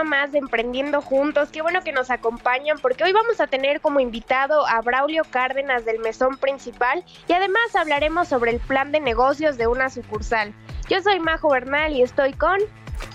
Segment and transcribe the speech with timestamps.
[0.00, 1.50] programa más de Emprendiendo Juntos.
[1.50, 5.84] Qué bueno que nos acompañan porque hoy vamos a tener como invitado a Braulio Cárdenas
[5.84, 10.52] del Mesón Principal y además hablaremos sobre el plan de negocios de una sucursal.
[10.88, 12.58] Yo soy Majo Bernal y estoy con...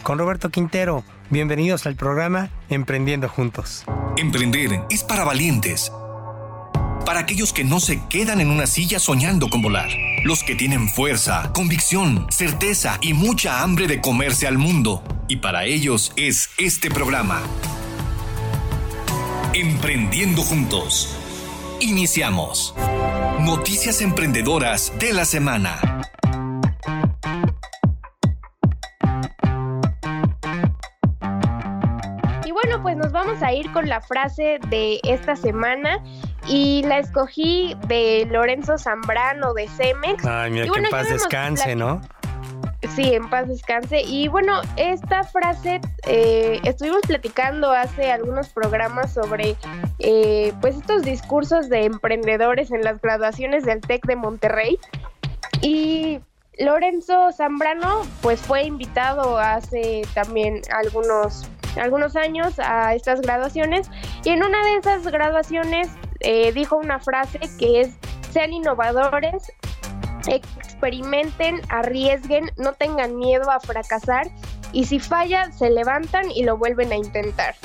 [0.03, 1.03] Con Roberto Quintero.
[1.29, 3.83] Bienvenidos al programa Emprendiendo Juntos.
[4.17, 5.91] Emprender es para valientes
[7.05, 9.89] para aquellos que no se quedan en una silla soñando con volar,
[10.23, 15.03] los que tienen fuerza, convicción, certeza y mucha hambre de comerse al mundo.
[15.27, 17.41] Y para ellos es este programa.
[19.53, 21.15] Emprendiendo juntos.
[21.79, 22.73] Iniciamos.
[23.39, 26.01] Noticias emprendedoras de la semana.
[32.45, 36.03] Y bueno, pues nos vamos a ir con la frase de esta semana
[36.47, 40.25] y la escogí de Lorenzo Zambrano de Cemex.
[40.25, 42.01] Ay, mira, que en paz descanse, ¿no?
[42.95, 44.01] Sí, en paz descanse.
[44.01, 49.55] Y bueno, esta frase eh, estuvimos platicando hace algunos programas sobre
[49.99, 54.77] eh, pues estos discursos de emprendedores en las graduaciones del TEC de Monterrey.
[55.61, 56.19] Y
[56.59, 63.89] Lorenzo Zambrano pues fue invitado hace también algunos algunos años a estas graduaciones
[64.23, 65.89] y en una de esas graduaciones
[66.25, 67.95] eh, dijo una frase que es,
[68.31, 69.51] sean innovadores,
[70.27, 74.27] experimenten, arriesguen, no tengan miedo a fracasar
[74.73, 77.55] y si falla, se levantan y lo vuelven a intentar.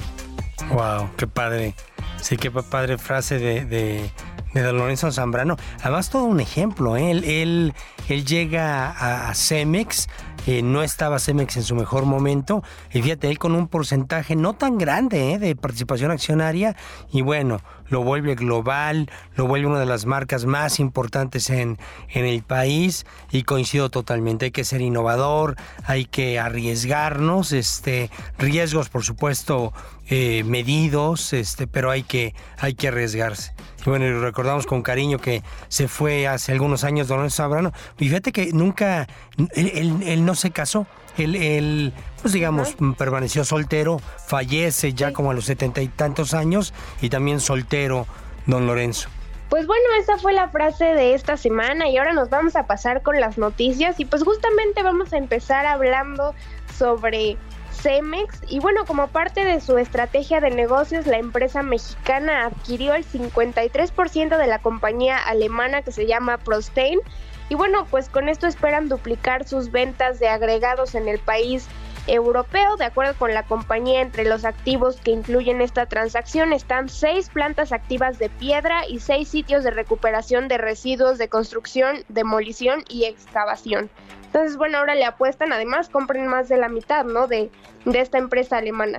[0.71, 1.75] Wow, qué padre.
[2.21, 4.11] Sí, qué padre frase de, de,
[4.53, 5.57] de Lorenzo Zambrano.
[5.81, 6.97] Además, todo un ejemplo.
[6.97, 7.11] ¿eh?
[7.11, 7.75] Él, él,
[8.09, 10.09] él llega a, a Cemex
[10.47, 12.63] eh, no estaba Cemex en su mejor momento.
[12.93, 16.77] Y fíjate, él con un porcentaje no tan grande eh, de participación accionaria.
[17.13, 22.25] Y bueno, lo vuelve global, lo vuelve una de las marcas más importantes en, en
[22.25, 23.07] el país.
[23.31, 29.73] Y coincido totalmente, hay que ser innovador, hay que arriesgarnos, este, riesgos por supuesto
[30.13, 33.55] eh, medidos, este, pero hay que, hay que arriesgarse.
[33.85, 37.73] Y bueno, recordamos con cariño que se fue hace algunos años Don Lorenzo Zambrano.
[37.99, 39.07] Y fíjate que nunca,
[39.55, 40.87] él, no se casó.
[41.17, 41.93] Él,
[42.23, 47.41] pues digamos, permaneció soltero, fallece ya como a los setenta y tantos años y también
[47.41, 48.07] soltero
[48.47, 49.09] don Lorenzo.
[49.51, 53.03] Pues bueno, esa fue la frase de esta semana y ahora nos vamos a pasar
[53.03, 56.35] con las noticias y pues justamente vamos a empezar hablando
[56.79, 57.37] sobre
[57.83, 63.05] Cemex y bueno, como parte de su estrategia de negocios, la empresa mexicana adquirió el
[63.05, 67.01] 53% de la compañía alemana que se llama Prostein
[67.49, 71.67] y bueno, pues con esto esperan duplicar sus ventas de agregados en el país
[72.07, 72.77] europeo.
[72.77, 77.73] De acuerdo con la compañía, entre los activos que incluyen esta transacción están seis plantas
[77.73, 83.91] activas de piedra y seis sitios de recuperación de residuos de construcción, demolición y excavación.
[84.27, 87.27] Entonces, bueno, ahora le apuestan, además compren más de la mitad, ¿no?
[87.27, 87.51] De,
[87.85, 88.99] de esta empresa alemana.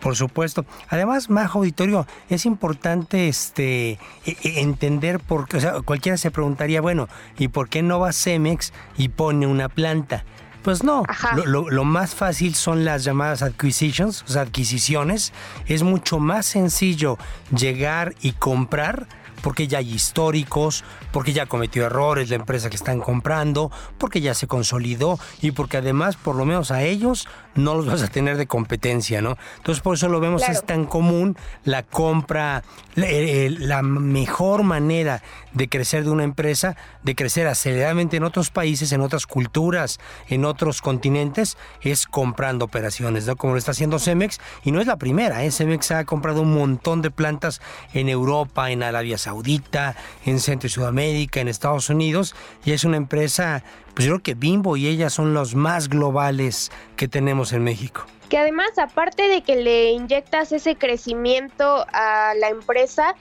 [0.00, 0.66] Por supuesto.
[0.88, 6.30] Además, Majo Auditorio, es importante este e, e, entender por qué, o sea, cualquiera se
[6.30, 7.08] preguntaría, bueno,
[7.38, 10.24] ¿y por qué no va Cemex y pone una planta?
[10.66, 11.04] Pues no,
[11.44, 15.32] lo, lo, más fácil son las llamadas acquisitions, o sea, adquisiciones.
[15.66, 17.18] Es mucho más sencillo
[17.56, 19.06] llegar y comprar
[19.42, 20.82] porque ya hay históricos,
[21.12, 25.76] porque ya cometió errores la empresa que están comprando, porque ya se consolidó y porque
[25.76, 29.36] además por lo menos a ellos no los vas a tener de competencia, ¿no?
[29.56, 32.62] Entonces por eso lo vemos es tan común la compra,
[32.96, 35.22] eh, eh, la, mejor manera
[35.52, 40.44] de crecer de una empresa, de crecer aceleradamente en otros países, en otras culturas, en
[40.44, 43.36] otros continentes, es comprando operaciones, ¿no?
[43.36, 45.50] Como lo está haciendo Cemex y no es la primera, ¿eh?
[45.50, 47.60] Cemex ha comprado un montón de plantas
[47.92, 52.34] en Europa, en Arabia Saudita, en Centro y Sudamérica, en Estados Unidos
[52.64, 53.62] y es una empresa
[53.96, 58.04] pues yo creo que Bimbo y ella son los más globales que tenemos en México.
[58.28, 63.14] Que además, aparte de que le inyectas ese crecimiento a la empresa,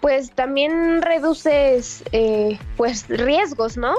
[0.00, 3.94] pues también reduces eh, pues riesgos, ¿no?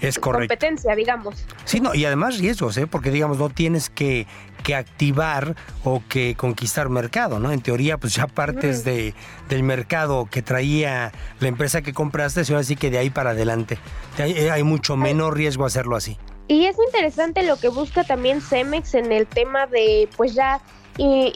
[0.00, 0.54] Es correcto.
[0.54, 1.44] Competencia, digamos.
[1.64, 2.86] Sí, no, y además riesgos, ¿eh?
[2.86, 4.28] porque digamos, no tienes que,
[4.64, 7.52] que activar o que conquistar mercado, ¿no?
[7.52, 9.14] En teoría, pues ya partes de,
[9.48, 13.78] del mercado que traía la empresa que compraste, sino así que de ahí para adelante.
[14.18, 16.18] Hay, hay mucho menos riesgo hacerlo así.
[16.48, 20.60] Y es interesante lo que busca también Cemex en el tema de, pues ya
[20.96, 21.32] y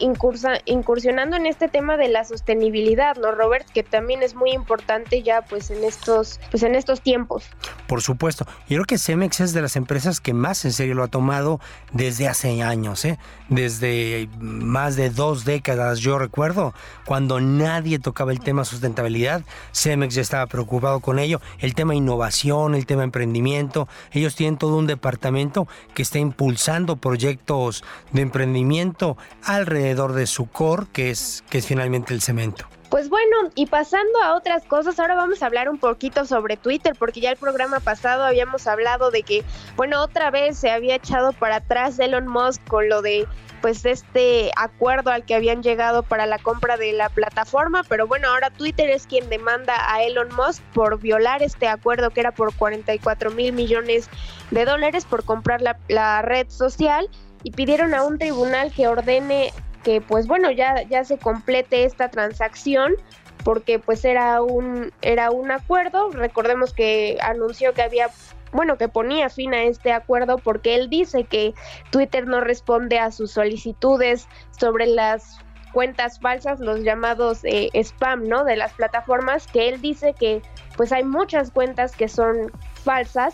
[0.65, 3.67] incursionando en este tema de la sostenibilidad, ¿no, Robert?
[3.69, 7.45] Que también es muy importante ya pues en estos, pues en estos tiempos.
[7.87, 8.45] Por supuesto.
[8.69, 11.59] Yo creo que Cemex es de las empresas que más en serio lo ha tomado
[11.91, 13.17] desde hace años, ¿eh?
[13.49, 16.73] Desde más de dos décadas, yo recuerdo,
[17.05, 19.41] cuando nadie tocaba el tema sustentabilidad,
[19.73, 21.41] Cemex ya estaba preocupado con ello.
[21.59, 23.87] El tema innovación, el tema emprendimiento.
[24.11, 29.17] Ellos tienen todo un departamento que está impulsando proyectos de emprendimiento
[29.49, 32.67] alrededor de su core, que es, que es finalmente el cemento.
[32.91, 36.95] Pues bueno, y pasando a otras cosas, ahora vamos a hablar un poquito sobre Twitter,
[36.97, 39.43] porque ya el programa pasado habíamos hablado de que,
[39.75, 43.27] bueno, otra vez se había echado para atrás Elon Musk con lo de
[43.61, 48.29] pues este acuerdo al que habían llegado para la compra de la plataforma, pero bueno,
[48.29, 52.55] ahora Twitter es quien demanda a Elon Musk por violar este acuerdo que era por
[52.55, 54.09] 44 mil millones
[54.51, 57.09] de dólares por comprar la, la red social
[57.43, 59.51] y pidieron a un tribunal que ordene
[59.83, 62.95] que pues bueno ya ya se complete esta transacción
[63.43, 66.09] porque pues era un era un acuerdo.
[66.11, 68.09] Recordemos que anunció que había
[68.51, 71.53] bueno que ponía fin a este acuerdo porque él dice que
[71.91, 74.27] Twitter no responde a sus solicitudes
[74.57, 75.39] sobre las
[75.71, 80.41] cuentas falsas los llamados eh, spam no de las plataformas que él dice que
[80.75, 83.33] pues hay muchas cuentas que son falsas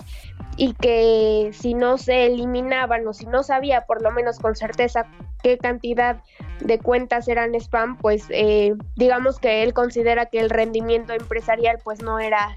[0.57, 5.06] y que si no se eliminaban o si no sabía por lo menos con certeza
[5.44, 6.18] qué cantidad
[6.62, 12.01] de cuentas eran spam, pues eh, digamos que él considera que el rendimiento empresarial pues
[12.01, 12.56] no era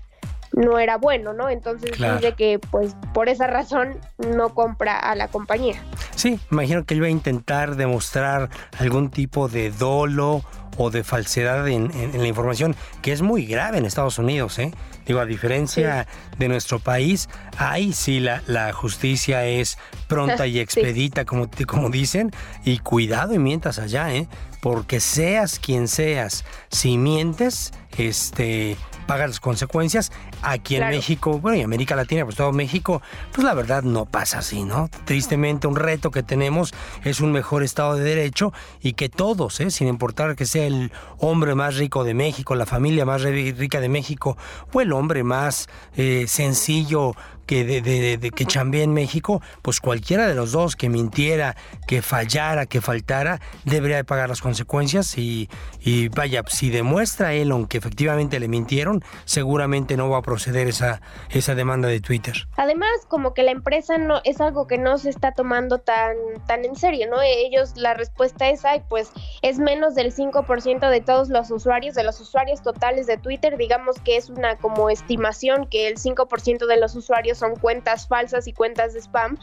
[0.52, 1.48] no era bueno, ¿no?
[1.48, 5.82] Entonces dice que pues por esa razón no compra a la compañía.
[6.14, 8.48] Sí, imagino que él va a intentar demostrar
[8.78, 10.42] algún tipo de dolo
[10.78, 14.72] o de falsedad en, la información, que es muy grave en Estados Unidos, ¿eh?
[15.08, 16.06] Digo, a diferencia
[16.38, 22.30] de nuestro país, ahí sí la, la justicia es pronta y expedita, como, como dicen,
[22.62, 24.28] y cuidado y mientas allá, ¿eh?
[24.60, 28.76] Porque seas quien seas, si mientes, este,
[29.06, 30.12] paga las consecuencias.
[30.42, 33.02] Aquí en México, bueno, y América Latina, pues todo México,
[33.32, 34.88] pues la verdad no pasa así, ¿no?
[35.04, 36.72] Tristemente un reto que tenemos
[37.04, 39.70] es un mejor Estado de Derecho y que todos, ¿eh?
[39.70, 43.88] sin importar que sea el hombre más rico de México, la familia más rica de
[43.88, 44.36] México
[44.72, 47.14] o el hombre más eh, sencillo
[47.48, 51.56] que, de, de, que chambee en México, pues cualquiera de los dos que mintiera,
[51.86, 55.48] que fallara, que faltara, debería de pagar las consecuencias y,
[55.80, 61.00] y vaya, si demuestra Elon que efectivamente le mintieron, seguramente no va a proceder esa,
[61.30, 62.34] esa demanda de Twitter.
[62.58, 66.16] Además, como que la empresa no es algo que no se está tomando tan,
[66.46, 67.22] tan en serio, ¿no?
[67.22, 69.10] Ellos, la respuesta es, ay, pues
[69.40, 73.98] es menos del 5% de todos los usuarios, de los usuarios totales de Twitter, digamos
[74.00, 78.52] que es una como estimación que el 5% de los usuarios son cuentas falsas y
[78.52, 79.38] cuentas de spam,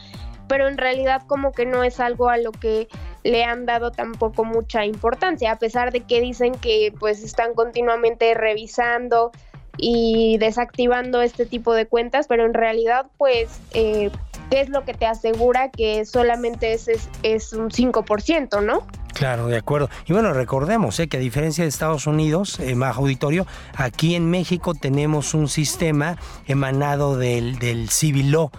[0.46, 2.86] pero en realidad como que no es algo a lo que
[3.24, 8.32] le han dado tampoco mucha importancia, a pesar de que dicen que pues están continuamente
[8.34, 9.32] revisando
[9.76, 14.10] y desactivando este tipo de cuentas, pero en realidad pues eh,
[14.50, 16.88] ¿qué es lo que te asegura que solamente es,
[17.22, 18.86] es, un 5%, ¿no?
[19.14, 19.88] Claro, de acuerdo.
[20.06, 24.30] Y bueno, recordemos eh, que a diferencia de Estados Unidos, eh, más auditorio, aquí en
[24.30, 28.50] México tenemos un sistema emanado del, del civil law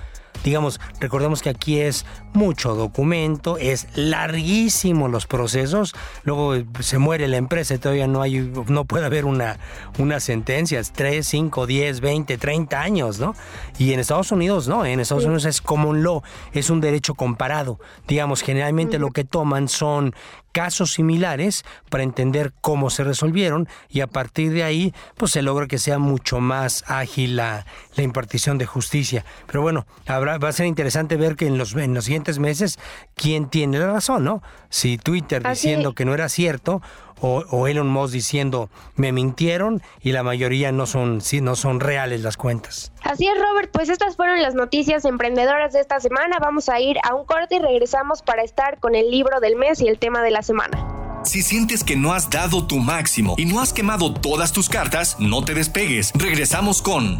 [0.43, 2.05] digamos, recordemos que aquí es
[2.37, 8.39] mucho documento, es larguísimo los procesos, luego se muere la empresa y todavía no hay,
[8.67, 9.57] no puede haber una,
[9.97, 13.35] una sentencia, 3, 5, 10, 20, 30 años, ¿no?
[13.79, 16.21] Y en Estados Unidos no, en Estados Unidos es common law,
[16.53, 17.79] es un derecho comparado.
[18.07, 20.13] Digamos, generalmente lo que toman son
[20.57, 25.67] casos similares para entender cómo se resolvieron y a partir de ahí pues se logra
[25.67, 29.23] que sea mucho más ágil la, impartición de justicia.
[29.45, 32.77] Pero bueno, habrá, va a ser interesante ver que en los, en los siguientes meses
[33.15, 34.41] quién tiene la razón, ¿no?
[34.69, 36.81] Si Twitter diciendo que no era cierto
[37.21, 42.21] o, Elon Musk diciendo me mintieron y la mayoría no son, sí, no son reales
[42.21, 42.91] las cuentas.
[43.03, 46.37] Así es, Robert, pues estas fueron las noticias emprendedoras de esta semana.
[46.39, 49.81] Vamos a ir a un corte y regresamos para estar con el libro del mes
[49.81, 51.23] y el tema de la semana.
[51.23, 55.17] Si sientes que no has dado tu máximo y no has quemado todas tus cartas,
[55.19, 56.13] no te despegues.
[56.15, 57.19] Regresamos con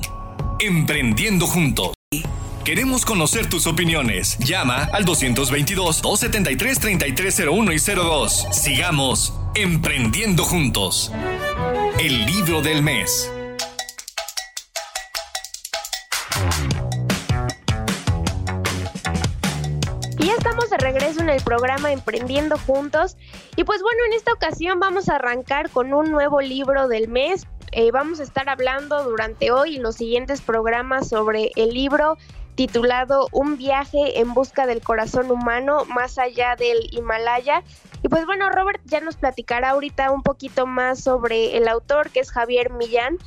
[0.60, 1.92] Emprendiendo Juntos.
[2.68, 4.38] Queremos conocer tus opiniones.
[4.40, 8.48] Llama al 222-273-3301 y 02.
[8.52, 11.10] Sigamos Emprendiendo Juntos.
[11.98, 13.32] El libro del mes.
[20.20, 23.16] Ya estamos de regreso en el programa Emprendiendo Juntos.
[23.56, 27.48] Y pues bueno, en esta ocasión vamos a arrancar con un nuevo libro del mes.
[27.72, 32.18] Eh, vamos a estar hablando durante hoy y los siguientes programas sobre el libro
[32.58, 37.64] titulado Un viaje en busca del corazón humano más allá del Himalaya.
[38.02, 42.20] Y pues bueno, Robert ya nos platicará ahorita un poquito más sobre el autor, que
[42.20, 43.18] es Javier Millán.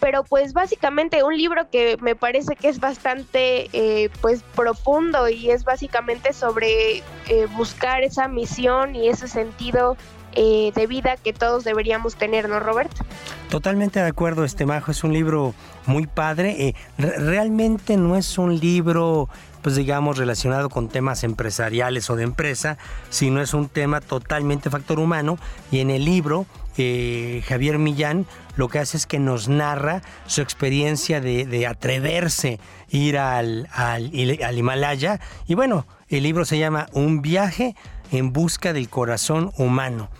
[0.00, 5.50] Pero pues básicamente un libro que me parece que es bastante eh, pues profundo y
[5.50, 6.98] es básicamente sobre
[7.28, 9.96] eh, buscar esa misión y ese sentido
[10.36, 13.04] eh, de vida que todos deberíamos tener, ¿no, Roberto?
[13.50, 15.54] Totalmente de acuerdo, este Majo, es un libro
[15.86, 16.68] muy padre.
[16.68, 19.28] Eh, realmente no es un libro
[19.64, 22.76] pues digamos, relacionado con temas empresariales o de empresa,
[23.08, 25.38] sino es un tema totalmente factor humano.
[25.72, 26.44] Y en el libro,
[26.76, 28.26] eh, Javier Millán
[28.56, 32.60] lo que hace es que nos narra su experiencia de, atreverse
[32.90, 34.12] ir al, al,
[34.44, 35.18] al Himalaya.
[35.46, 37.74] Y bueno, el libro se llama Un viaje
[38.12, 40.10] en busca del corazón humano.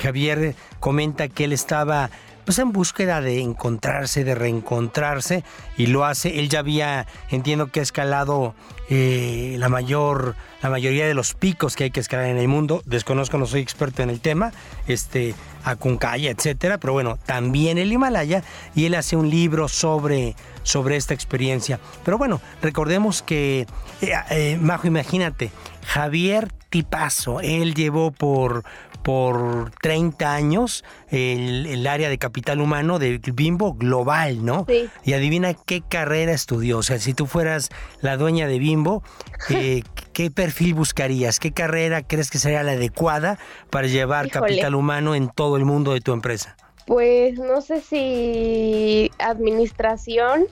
[0.00, 2.10] Javier comenta que él estaba
[2.44, 5.44] pues en búsqueda de encontrarse, de reencontrarse
[5.76, 6.40] y lo hace.
[6.40, 8.54] Él ya había, entiendo que ha escalado
[8.88, 12.82] eh, la mayor, la mayoría de los picos que hay que escalar en el mundo.
[12.86, 14.52] Desconozco, no soy experto en el tema,
[14.88, 15.34] este,
[15.64, 18.42] Akunkaya, etcétera, pero bueno, también el Himalaya
[18.74, 21.78] y él hace un libro sobre, sobre esta experiencia.
[22.04, 23.66] Pero bueno, recordemos que,
[24.00, 25.52] eh, eh, Majo, imagínate,
[25.86, 28.64] Javier Tipazo, él llevó por
[29.02, 34.66] por 30 años el, área de capital humano de Bimbo global, ¿no?
[34.68, 34.88] Sí.
[35.04, 36.78] Y adivina qué carrera estudió.
[36.78, 39.02] O sea, si tú fueras la dueña de Bimbo,
[39.50, 41.38] eh, ¿qué perfil buscarías?
[41.38, 43.38] ¿Qué carrera crees que sería la adecuada
[43.70, 46.56] para llevar capital humano en todo el mundo de tu empresa?
[46.86, 50.46] Pues no sé si administración.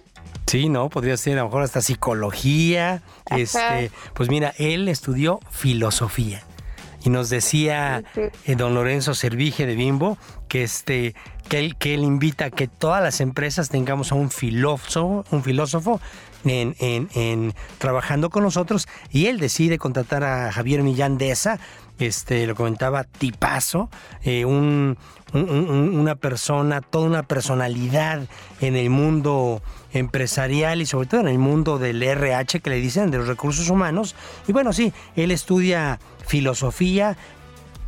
[0.47, 3.02] Sí, no, podría ser a lo mejor hasta psicología.
[3.37, 6.43] Este, pues mira, él estudió filosofía
[7.09, 11.15] y nos decía eh, don Lorenzo Servige de Bimbo que este
[11.49, 15.43] que él, que él invita a que todas las empresas tengamos a un filósofo, un
[15.43, 16.03] filósofo
[16.45, 21.59] en, en, trabajando con nosotros y él decide contratar a Javier Millán de esa,
[21.99, 23.88] este, lo comentaba, tipazo,
[24.23, 24.99] eh, un,
[25.33, 28.21] una persona, toda una personalidad
[28.61, 29.62] en el mundo
[29.95, 33.71] empresarial y sobre todo en el mundo del RH que le dicen de los recursos
[33.71, 34.15] humanos.
[34.47, 37.16] Y bueno, sí, él estudia filosofía,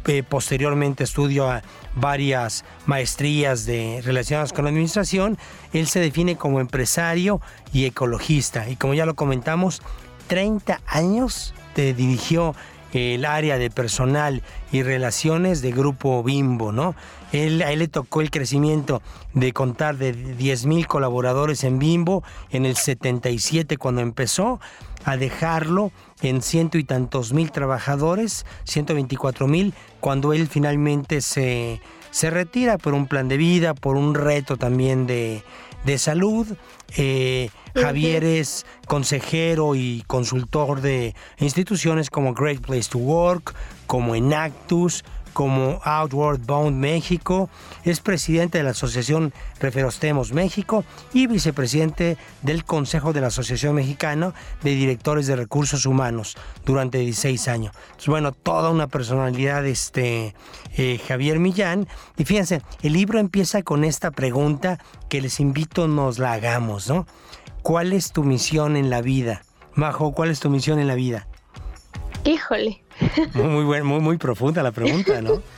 [0.06, 1.62] eh, posteriormente estudia
[1.94, 5.38] varias maestrías de, relacionadas con la administración.
[5.72, 7.40] Él se define como empresario
[7.72, 8.68] y ecologista.
[8.68, 9.82] Y como ya lo comentamos,
[10.28, 12.54] 30 años te dirigió
[12.92, 14.42] el área de personal
[14.72, 16.94] y relaciones de Grupo Bimbo, ¿no?
[17.32, 19.02] Él, a él le tocó el crecimiento
[19.34, 24.60] de contar de 10 mil colaboradores en Bimbo en el 77 cuando empezó,
[25.04, 25.92] a dejarlo
[26.22, 31.80] en ciento y tantos mil trabajadores, 124 mil, cuando él finalmente se,
[32.10, 35.42] se retira por un plan de vida, por un reto también de,
[35.84, 36.46] de salud.
[36.96, 43.54] Eh, Javier es consejero y consultor de instituciones como Great Place to Work,
[43.86, 45.04] como Enactus,
[45.40, 47.48] como Outward Bound México,
[47.84, 54.34] es presidente de la Asociación Referostemos México y vicepresidente del Consejo de la Asociación Mexicana
[54.62, 57.74] de Directores de Recursos Humanos durante 16 años.
[58.06, 60.34] bueno, toda una personalidad, este
[60.76, 61.88] eh, Javier Millán.
[62.18, 64.78] Y fíjense, el libro empieza con esta pregunta
[65.08, 67.06] que les invito nos la hagamos, ¿no?
[67.62, 69.40] ¿Cuál es tu misión en la vida?
[69.72, 71.26] Majo, ¿cuál es tu misión en la vida?
[72.26, 72.82] Híjole.
[73.34, 75.42] Muy, muy, muy, muy profunda la pregunta, ¿no?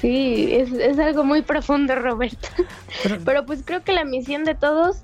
[0.00, 2.48] Sí, es, algo muy profundo, Roberto.
[3.24, 4.98] Pero, pues creo que la misión de todos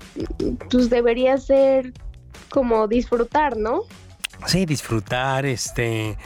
[0.69, 1.91] pues debería ser
[2.49, 3.81] como disfrutar, ¿no?
[4.45, 6.17] Sí, disfrutar, este,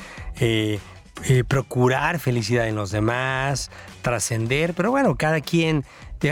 [0.41, 0.79] eh,
[1.23, 5.85] eh, procurar felicidad en los demás, trascender, pero bueno, cada quien,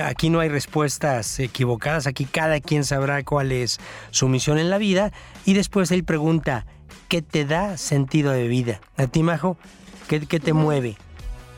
[0.03, 3.79] aquí no hay respuestas equivocadas, aquí cada quien sabrá cuál es
[4.11, 5.13] su misión en la vida
[5.45, 6.65] y después él pregunta,
[7.07, 8.79] ¿qué te da sentido de vida?
[8.97, 9.57] A ti, Majo,
[10.07, 10.95] ¿qué, te mueve?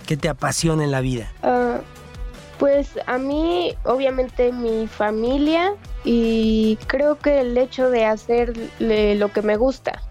[0.06, 1.32] ¿Qué te apasiona en la vida?
[1.44, 1.80] Ah,
[2.60, 5.74] pues a mí, obviamente, mi familia
[6.04, 10.02] y creo que el hecho de hacer lo que me gusta.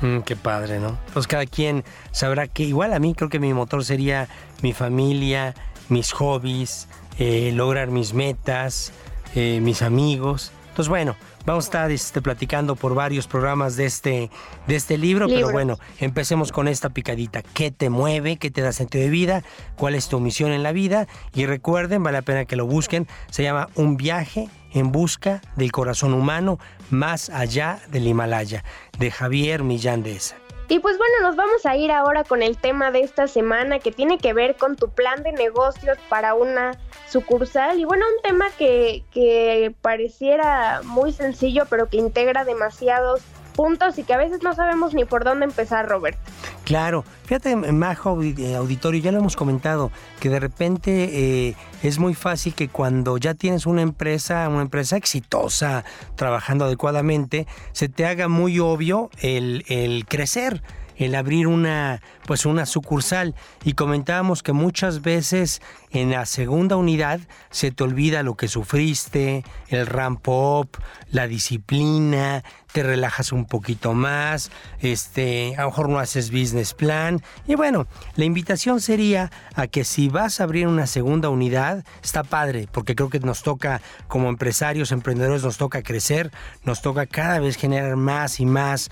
[0.00, 0.98] Mm, qué padre, ¿no?
[1.12, 4.28] Pues cada quien sabrá que igual a mí creo que mi motor sería
[4.62, 5.54] mi familia,
[5.88, 6.88] mis hobbies,
[7.18, 8.92] eh, lograr mis metas,
[9.34, 10.52] eh, mis amigos.
[10.70, 11.16] Entonces, bueno,
[11.46, 14.30] Vamos a estar este, platicando por varios programas de este,
[14.66, 17.42] de este libro, pero bueno, empecemos con esta picadita.
[17.42, 18.38] ¿Qué te mueve?
[18.38, 19.42] ¿Qué te da sentido de vida?
[19.76, 21.06] ¿Cuál es tu misión en la vida?
[21.34, 25.70] Y recuerden, vale la pena que lo busquen, se llama Un viaje en busca del
[25.70, 26.58] corazón humano
[26.90, 28.64] más allá del Himalaya,
[28.98, 30.36] de Javier Millán de esa.
[30.68, 33.92] Y pues bueno, nos vamos a ir ahora con el tema de esta semana que
[33.92, 36.78] tiene que ver con tu plan de negocios para una
[37.08, 37.78] sucursal.
[37.78, 43.20] Y bueno, un tema que, que pareciera muy sencillo, pero que integra demasiados
[43.54, 46.18] puntos y que a veces no sabemos ni por dónde empezar, Robert.
[46.64, 52.14] Claro, fíjate, Majo, eh, auditorio, ya lo hemos comentado, que de repente eh, es muy
[52.14, 55.84] fácil que cuando ya tienes una empresa, una empresa exitosa,
[56.16, 60.62] trabajando adecuadamente, se te haga muy obvio el, el crecer
[60.96, 63.34] el abrir una pues una sucursal.
[63.64, 65.60] Y comentábamos que muchas veces
[65.90, 67.20] en la segunda unidad
[67.50, 70.70] se te olvida lo que sufriste, el ramp up,
[71.10, 77.22] la disciplina, te relajas un poquito más, este, a lo mejor no haces business plan.
[77.46, 77.86] Y bueno,
[78.16, 82.96] la invitación sería a que si vas a abrir una segunda unidad, está padre, porque
[82.96, 86.32] creo que nos toca como empresarios, emprendedores nos toca crecer,
[86.64, 88.90] nos toca cada vez generar más y más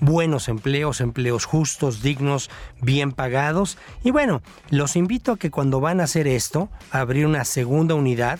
[0.00, 2.50] buenos empleos, empleos justos, dignos,
[2.80, 3.78] bien pagados.
[4.04, 7.94] Y bueno, los invito a que cuando van a hacer esto, a abrir una segunda
[7.94, 8.38] unidad,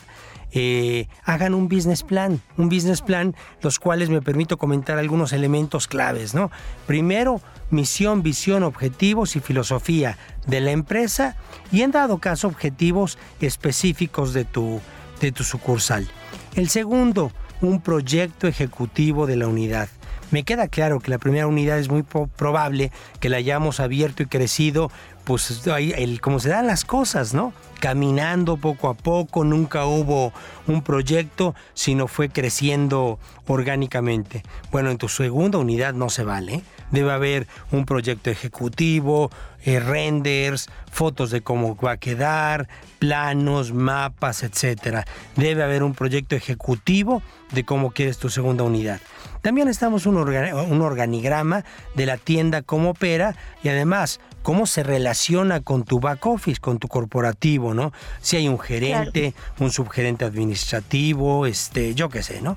[0.50, 5.86] eh, hagan un business plan, un business plan, los cuales me permito comentar algunos elementos
[5.88, 6.50] claves, ¿no?
[6.86, 11.36] Primero, misión, visión, objetivos y filosofía de la empresa
[11.70, 14.80] y en dado caso objetivos específicos de tu,
[15.20, 16.08] de tu sucursal.
[16.54, 19.88] El segundo, un proyecto ejecutivo de la unidad.
[20.30, 24.26] Me queda claro que la primera unidad es muy probable que la hayamos abierto y
[24.26, 24.90] crecido,
[25.24, 27.54] pues el, como se dan las cosas, ¿no?
[27.80, 30.32] Caminando poco a poco, nunca hubo
[30.66, 34.42] un proyecto, sino fue creciendo orgánicamente.
[34.70, 36.62] Bueno, en tu segunda unidad no se vale.
[36.90, 39.30] Debe haber un proyecto ejecutivo,
[39.64, 42.68] eh, renders, fotos de cómo va a quedar,
[42.98, 45.06] planos, mapas, etc.
[45.36, 49.00] Debe haber un proyecto ejecutivo de cómo quieres tu segunda unidad.
[49.42, 51.64] También estamos un, un organigrama
[51.94, 56.78] de la tienda, cómo opera y además cómo se relaciona con tu back office, con
[56.78, 57.92] tu corporativo, ¿no?
[58.20, 62.56] Si hay un gerente, un subgerente administrativo, este, yo qué sé, ¿no?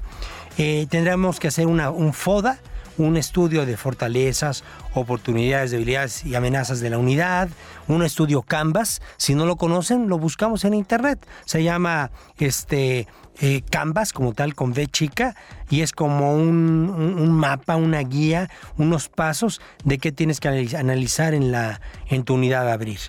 [0.58, 2.60] Eh, tendremos que hacer una, un FODA,
[2.98, 7.50] un estudio de fortalezas, oportunidades, debilidades y amenazas de la unidad,
[7.88, 9.02] un estudio Canvas.
[9.18, 11.26] Si no lo conocen, lo buscamos en internet.
[11.46, 13.08] Se llama este
[13.40, 15.36] eh, Canvas como tal con V chica
[15.70, 21.52] y es como un, mapa, una guía, unos pasos de qué tienes que analizar en,
[21.52, 23.00] la, en tu unidad a abrir.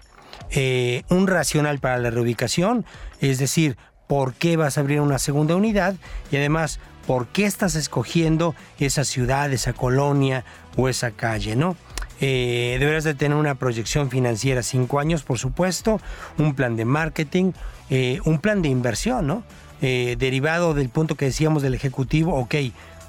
[0.51, 2.85] Eh, un racional para la reubicación,
[3.21, 5.95] es decir, por qué vas a abrir una segunda unidad
[6.31, 10.45] y además por qué estás escogiendo esa ciudad, esa colonia
[10.77, 11.77] o esa calle, ¿no?
[12.21, 16.01] Eh, deberás de tener una proyección financiera cinco años, por supuesto,
[16.39, 17.51] un plan de marketing,
[17.91, 19.43] eh, un plan de inversión, ¿no?
[19.81, 22.55] Eh, derivado del punto que decíamos del ejecutivo, ok,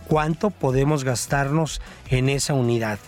[0.07, 2.99] ¿cuánto podemos gastarnos en esa unidad?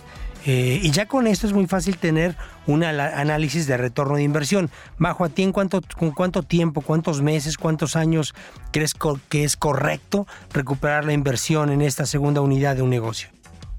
[0.48, 4.70] y ya con esto es muy fácil tener un análisis de retorno de inversión.
[4.98, 8.34] Bajo a ti en cuánto, con cuánto tiempo, cuántos meses, cuántos años
[8.72, 8.94] crees
[9.28, 13.28] que es correcto recuperar la inversión en esta segunda unidad de un negocio.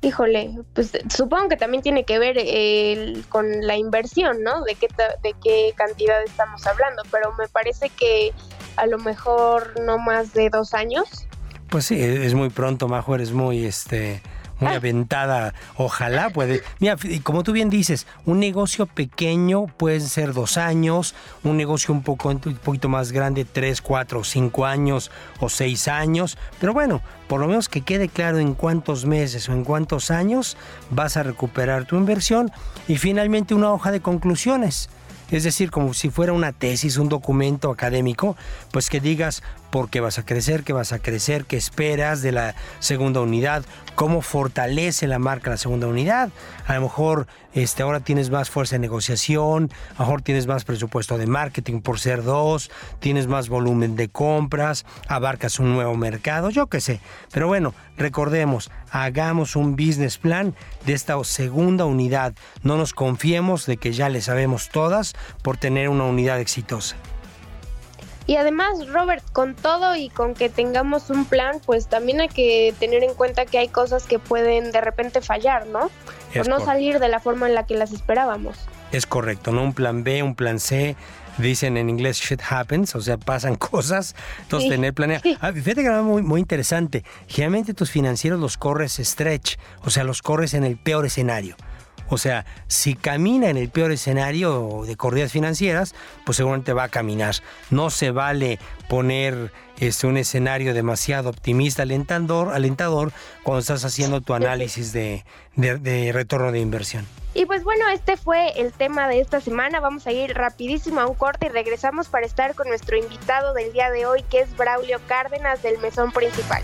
[0.02, 2.38] Híjole, pues supongo que también tiene que ver
[3.30, 4.64] con la inversión, ¿no?
[4.64, 4.88] De qué,
[5.24, 8.32] de qué cantidad estamos hablando, pero me parece que
[8.76, 11.28] a lo mejor no más de dos años.
[11.70, 14.22] Pues sí, es muy pronto, Majo, eres muy, este,
[14.60, 15.54] muy aventada.
[15.76, 16.64] Ojalá puede.
[16.80, 22.04] Mira, como tú bien dices, un negocio pequeño puede ser dos años, un negocio un,
[22.04, 26.38] poco, un poquito más grande, tres, cuatro, cinco años o seis años.
[26.60, 30.58] Pero bueno, por lo menos que quede claro en cuántos meses o en cuántos años
[30.90, 32.52] vas a recuperar tu inversión.
[32.88, 34.90] Y finalmente una hoja de conclusiones.
[35.30, 38.38] Es decir, como si fuera una tesis, un documento académico,
[38.72, 42.32] pues que digas por qué vas a crecer, qué vas a crecer, qué esperas de
[42.32, 43.64] la segunda unidad,
[43.96, 46.30] cómo fortalece la marca la segunda unidad.
[46.66, 50.64] A lo mejor este, ahora tienes más fuerza de negociación, a lo mejor tienes más
[50.64, 56.50] presupuesto de marketing por ser dos, tienes más volumen de compras, abarcas un nuevo mercado,
[56.50, 57.00] yo qué sé.
[57.32, 60.54] Pero bueno, recordemos, hagamos un business plan
[60.86, 62.34] de esta segunda unidad.
[62.64, 66.96] No nos confiemos de que ya le sabemos todas por tener una unidad exitosa.
[68.28, 72.76] Y además, Robert, con todo y con que tengamos un plan, pues también hay que
[72.78, 75.90] tener en cuenta que hay cosas que pueden de repente fallar, ¿no?
[76.36, 78.58] Por no salir de la forma en la que las esperábamos.
[78.92, 79.64] Es correcto, ¿no?
[79.64, 80.98] Un plan B, un plan C.
[81.38, 84.14] Dicen en inglés shit happens, o sea, pasan cosas.
[84.42, 85.24] Entonces, tener planeado.
[85.40, 87.06] Ah, fíjate que era muy, muy interesante.
[87.28, 91.56] Generalmente tus financieros los corres stretch, o sea, los corres en el peor escenario.
[92.10, 96.90] O sea, si camina en el peor escenario de corridas financieras, pues seguramente va a
[96.90, 97.36] caminar.
[97.70, 103.12] No se vale poner este, un escenario demasiado optimista, alentador, alentador
[103.44, 107.06] cuando estás haciendo tu análisis de, de retorno de inversión.
[107.34, 109.80] Y pues bueno, este fue el tema de esta semana.
[109.80, 113.72] Vamos a ir rapidísimo a un corte y regresamos para estar con nuestro invitado del
[113.74, 116.64] día de hoy, que es Braulio Cárdenas del Mesón Principal.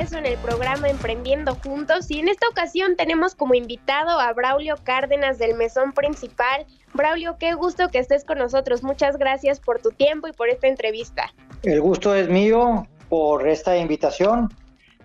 [0.13, 5.37] en el programa Emprendiendo Juntos y en esta ocasión tenemos como invitado a Braulio Cárdenas
[5.37, 6.65] del Mesón Principal.
[6.93, 8.83] Braulio, qué gusto que estés con nosotros.
[8.83, 11.33] Muchas gracias por tu tiempo y por esta entrevista.
[11.63, 14.49] El gusto es mío por esta invitación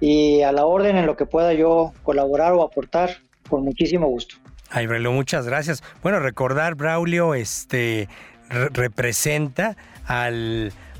[0.01, 3.11] y a la orden en lo que pueda yo colaborar o aportar,
[3.49, 4.37] con muchísimo gusto.
[4.71, 5.85] Ay, Braulio, muchas gracias.
[6.03, 8.09] Bueno, recordar, Braulio, este
[8.49, 9.77] representa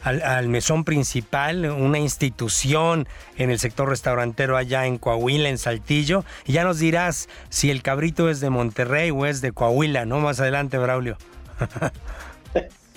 [0.07, 6.25] al, al, mesón principal, una institución en el sector restaurantero allá en Coahuila, en Saltillo.
[6.47, 10.21] Y ya nos dirás si el cabrito es de Monterrey o es de Coahuila, ¿no?
[10.21, 11.17] Más adelante, Braulio.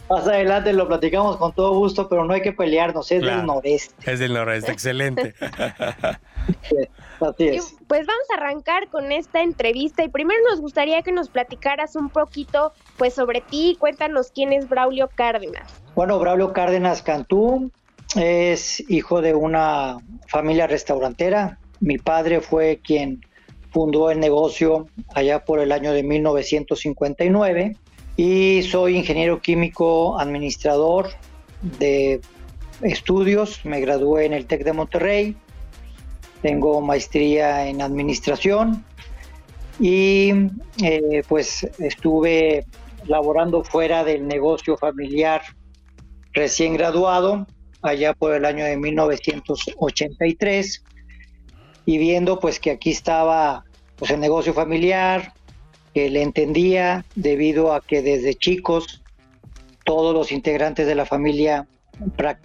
[0.09, 4.11] Más adelante lo platicamos con todo gusto, pero no hay que pelearnos, es del noreste.
[4.11, 5.35] Es del noreste, excelente.
[7.21, 7.75] Así es.
[7.87, 12.09] Pues vamos a arrancar con esta entrevista y primero nos gustaría que nos platicaras un
[12.09, 15.79] poquito pues sobre ti, cuéntanos quién es Braulio Cárdenas.
[15.99, 17.73] Bueno, Braulio Cárdenas Cantú
[18.15, 19.97] es hijo de una
[20.29, 21.59] familia restaurantera.
[21.81, 23.19] Mi padre fue quien
[23.71, 27.75] fundó el negocio allá por el año de 1959
[28.15, 31.09] y soy ingeniero químico administrador
[31.61, 32.21] de
[32.81, 33.65] estudios.
[33.65, 35.35] Me gradué en el TEC de Monterrey,
[36.41, 38.85] tengo maestría en administración
[39.81, 40.31] y
[40.81, 42.63] eh, pues estuve
[43.05, 45.41] laborando fuera del negocio familiar
[46.33, 47.47] recién graduado
[47.81, 50.83] allá por el año de 1983
[51.85, 53.65] y viendo pues que aquí estaba
[53.95, 55.33] pues el negocio familiar,
[55.93, 59.01] que le entendía debido a que desde chicos
[59.85, 61.67] todos los integrantes de la familia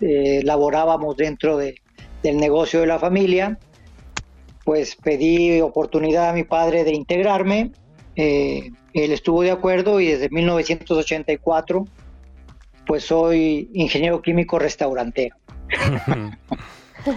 [0.01, 1.77] eh, laborábamos dentro de,
[2.23, 3.59] del negocio de la familia,
[4.65, 7.73] pues pedí oportunidad a mi padre de integrarme,
[8.17, 11.87] eh, él estuvo de acuerdo y desde 1984
[12.87, 15.37] pues soy ingeniero químico restaurantero.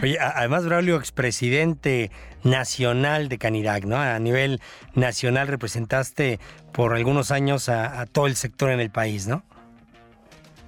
[0.01, 2.11] Oye, además, Braulio, expresidente
[2.43, 3.97] nacional de Canirac, ¿no?
[3.97, 4.59] A nivel
[4.95, 6.39] nacional representaste
[6.73, 9.43] por algunos años a, todo el sector en el país, ¿no?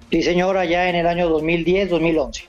[0.09, 2.45] Sí, señora, ya en el año 2010-2011.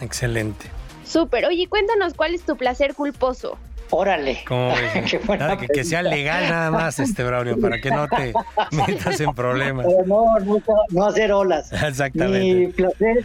[0.00, 0.66] Excelente.
[1.04, 1.46] Súper.
[1.46, 3.58] Oye, cuéntanos cuál es tu placer culposo.
[3.90, 4.38] Órale.
[5.74, 8.32] que, sea legal nada más, este Braulio, para que no te
[8.72, 9.86] metas en problemas.
[10.06, 11.72] No, no, no hacer olas.
[11.82, 12.54] Exactamente.
[12.54, 13.24] Mi placer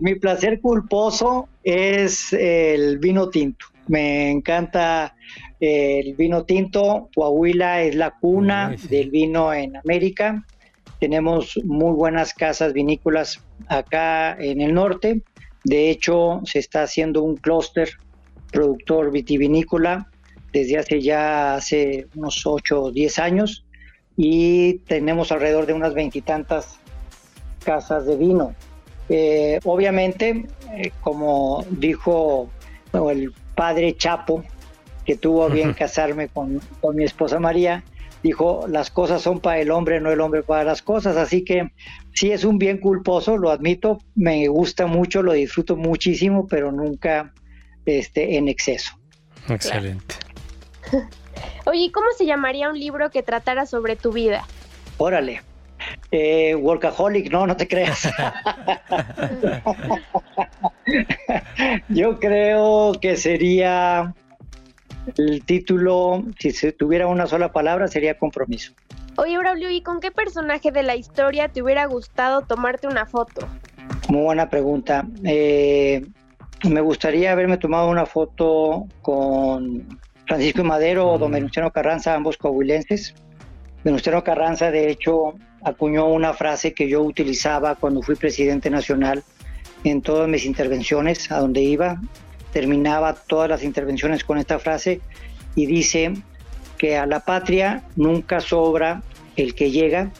[0.00, 3.66] mi placer culposo es el vino tinto.
[3.88, 5.14] Me encanta
[5.60, 7.08] el vino tinto.
[7.14, 10.44] Coahuila es la cuna del vino en América.
[11.00, 15.22] Tenemos muy buenas casas vinícolas acá en el norte.
[15.64, 17.90] De hecho, se está haciendo un clúster
[18.52, 20.08] productor vitivinícola
[20.52, 23.64] desde hace ya hace unos 8 o 10 años
[24.16, 26.78] y tenemos alrededor de unas veintitantas
[27.64, 28.54] casas de vino.
[29.08, 32.50] Eh, obviamente, eh, como dijo
[33.10, 34.44] el padre Chapo,
[35.04, 36.60] que tuvo bien casarme con,
[36.94, 37.82] mi esposa María,
[38.22, 41.16] dijo, las cosas son para el hombre, no el hombre para las cosas.
[41.16, 41.72] Así que
[42.14, 47.32] sí es un bien culposo, lo admito, me gusta mucho, lo disfruto muchísimo, pero nunca
[47.86, 48.92] este, en exceso.
[49.48, 50.16] Excelente.
[51.66, 54.44] Oye, ¿cómo se llamaría un libro que tratara sobre tu vida?
[54.98, 55.42] Órale,
[56.10, 58.08] eh, workaholic, no, no te creas.
[61.88, 64.14] Yo creo que sería
[65.16, 68.72] el título, si se tuviera una sola palabra, sería compromiso.
[69.16, 73.46] Oye, Braulio, ¿y con qué personaje de la historia te hubiera gustado tomarte una foto?
[74.08, 75.06] Muy buena pregunta.
[75.24, 76.06] Eh,
[76.64, 81.34] me gustaría haberme tomado una foto con Francisco Madero o don mm.
[81.34, 83.14] Venustiano Carranza, ambos coahuilenses.
[83.84, 89.24] Venustiano Carranza, de hecho, acuñó una frase que yo utilizaba cuando fui presidente nacional
[89.84, 92.00] en todas mis intervenciones, a donde iba,
[92.52, 95.00] terminaba todas las intervenciones con esta frase
[95.56, 96.12] y dice
[96.78, 99.02] que a la patria nunca sobra
[99.36, 100.10] el que llega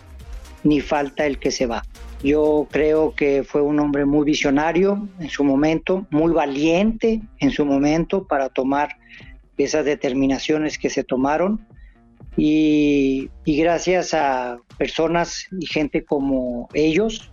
[0.64, 1.84] ni falta el que se va.
[2.22, 7.64] Yo creo que fue un hombre muy visionario en su momento, muy valiente en su
[7.64, 8.96] momento para tomar
[9.56, 11.66] esas determinaciones que se tomaron
[12.36, 17.30] y, gracias a personas y gente como ellos,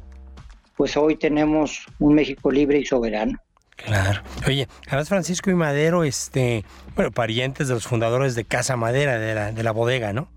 [0.75, 3.37] pues hoy tenemos un México libre y soberano.
[3.75, 4.21] Claro.
[4.45, 9.33] Oye, además Francisco y Madero, este, bueno, parientes de los fundadores de Casa Madera, de
[9.33, 10.29] la, de la bodega, ¿no?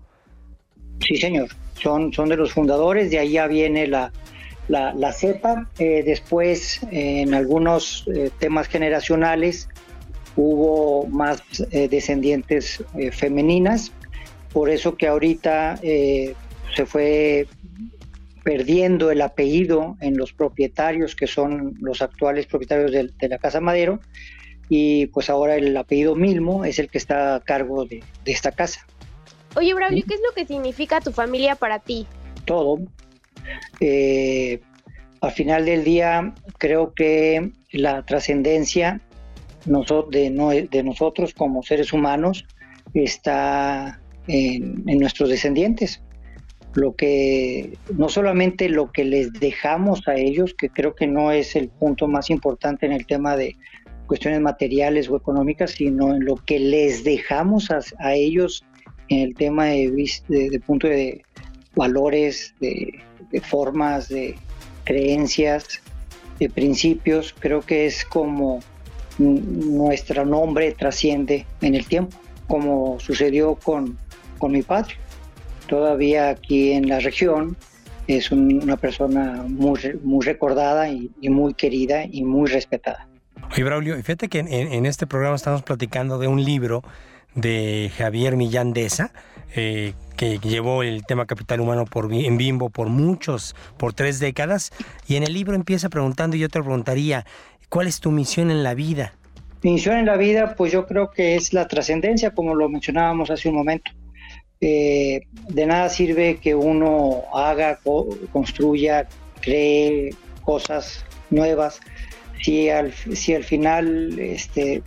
[1.01, 1.49] Sí, señor.
[1.73, 4.13] Son, son de los fundadores, de ahí ya viene la,
[4.67, 5.69] la, cepa.
[5.79, 9.69] Eh, después, en algunos eh, temas generacionales,
[10.35, 13.91] hubo más eh, descendientes femeninas
[14.51, 17.47] por eso que ahorita se fue
[18.43, 23.99] perdiendo el apellido en los propietarios que son los actuales propietarios de, la Casa Madero
[24.69, 28.85] y pues ahora el apellido Milmo es el que está a cargo de, esta casa.
[29.55, 32.07] Oye, Braulio, ¿qué es lo que significa tu familia para ti?
[32.45, 32.79] Todo.
[33.79, 34.61] Eh,
[35.21, 39.01] al final del día, creo que la trascendencia
[39.65, 42.45] de, de nosotros como seres humanos
[42.93, 46.01] está en, nuestros descendientes.
[46.75, 51.55] Lo que, no solamente lo que les dejamos a ellos, que creo que no es
[51.55, 53.55] el punto más importante en el tema de
[54.07, 58.65] cuestiones materiales o económicas, sino en lo que les dejamos a, ellos
[59.09, 61.23] en el tema de, de, punto de
[61.75, 63.01] valores, de,
[63.41, 64.35] formas, de
[64.83, 65.81] creencias,
[66.39, 68.59] de principios, creo que es como
[69.17, 73.97] nuestro nombre trasciende en el tiempo, como sucedió con,
[74.37, 74.95] con mi padre.
[75.67, 77.55] Todavía aquí en la región
[78.07, 83.07] es una persona muy, muy recordada y, muy querida y muy respetada.
[83.51, 86.83] Oye, Braulio, fíjate que en, este programa estamos platicando de un libro
[87.35, 89.11] de Javier Millán Deza,
[89.55, 94.71] eh, que llevó el tema capital humano por, en Bimbo por muchos, por tres décadas,
[95.07, 97.25] y en el libro empieza preguntando, y yo te preguntaría,
[97.69, 99.13] ¿cuál es tu misión en la vida?
[99.63, 103.29] Mi misión en la vida, pues yo creo que es la trascendencia, como lo mencionábamos
[103.29, 103.91] hace un momento.
[104.59, 107.79] Eh, de nada sirve que uno haga,
[108.31, 109.07] construya,
[109.41, 111.79] cree cosas nuevas,
[112.41, 114.81] si al, si al final este,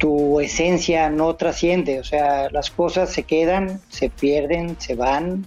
[0.00, 5.44] tu esencia no trasciende, o sea, las cosas se quedan, se pierden, se van,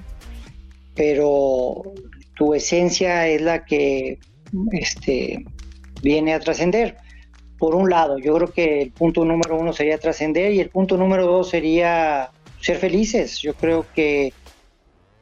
[0.93, 1.81] pero
[2.35, 4.19] tu esencia es la que
[4.71, 5.43] este,
[6.03, 6.97] viene a trascender.
[7.57, 10.97] Por un lado, yo creo que el punto número uno sería trascender y el punto
[10.97, 12.29] número dos sería
[12.61, 13.39] ser felices.
[13.39, 14.33] Yo creo que,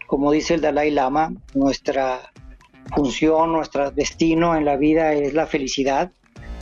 [0.08, 2.20] como dice el Dalai Lama, nuestra
[2.94, 6.12] función, nuestro destino en la vida es la felicidad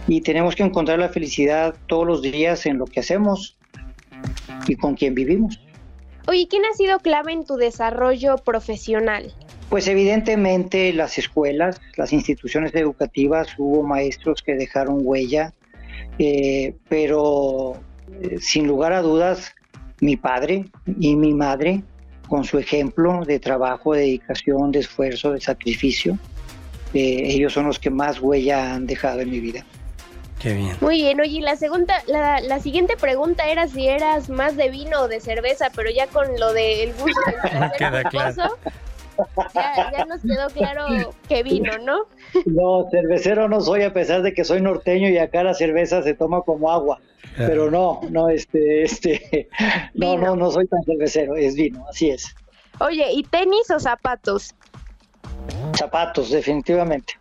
[0.09, 3.55] y tenemos que encontrar la felicidad todos los días en lo que hacemos
[4.67, 5.61] y con quien vivimos.
[6.27, 9.33] Oye, ¿quién ha sido clave en tu desarrollo profesional?
[9.69, 15.53] Pues evidentemente las escuelas, las instituciones educativas, hubo maestros que dejaron huella,
[16.17, 17.75] eh, pero
[18.21, 19.53] eh, sin lugar a dudas,
[20.01, 20.65] mi padre
[20.99, 21.83] y mi madre,
[22.27, 26.17] con su ejemplo de trabajo, de dedicación, de esfuerzo, de sacrificio,
[26.95, 29.65] eh, ellos son los que más huella han dejado en mi vida.
[30.39, 30.77] Qué bien.
[30.79, 35.01] Muy bien, oye, la segunda, la, la, siguiente pregunta era si eras más de vino
[35.01, 38.57] o de cerveza, pero ya con lo del gusto del Queda claro.
[39.53, 42.05] ya, ya, nos quedó claro que vino, ¿no?
[42.45, 46.13] No, cervecero no soy, a pesar de que soy norteño y acá la cerveza se
[46.13, 46.99] toma como agua.
[47.35, 49.49] Pero no, no, este, este,
[49.93, 52.33] no, no, no soy tan cervecero, es vino, así es.
[52.79, 54.55] Oye, ¿y tenis o zapatos?
[55.75, 57.18] Zapatos, definitivamente.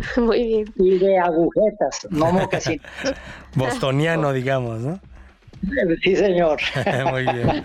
[0.16, 0.74] Muy bien.
[0.76, 2.86] Y de agujetas, no mocasinos.
[3.54, 5.00] Bostoniano, digamos, ¿no?
[6.02, 6.60] Sí, señor.
[7.10, 7.64] Muy bien.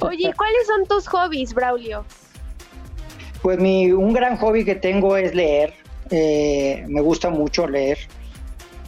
[0.00, 2.04] Oye, ¿cuáles son tus hobbies, Braulio?
[3.42, 5.74] Pues mi, un gran hobby que tengo es leer.
[6.10, 7.98] Eh, me gusta mucho leer.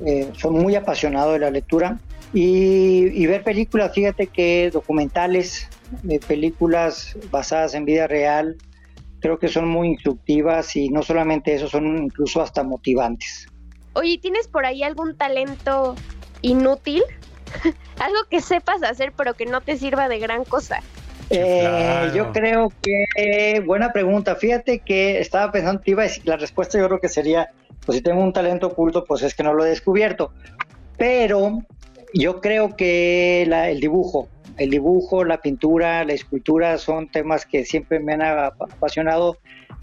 [0.05, 1.99] Eh, soy muy apasionado de la lectura.
[2.35, 5.69] Y, ver películas, fíjate que documentales,
[6.09, 8.57] eh, películas basadas en vida real,
[9.23, 13.47] creo que son muy instructivas y no solamente eso, son incluso hasta motivantes.
[13.95, 15.95] Oye, ¿tienes por ahí algún talento
[16.43, 17.03] inútil?
[17.99, 20.81] Algo que sepas hacer pero que no te sirva de gran cosa.
[21.31, 26.37] Eh, yo creo que, buena pregunta, fíjate que estaba pensando, te iba a decir, la
[26.37, 27.51] respuesta yo creo que sería,
[27.87, 30.33] pues si tengo un talento oculto, pues es que no lo he descubierto.
[30.99, 31.63] Pero
[32.13, 38.01] yo creo que el dibujo, el dibujo, la pintura, la escultura son temas que siempre
[38.01, 39.39] me han apasionado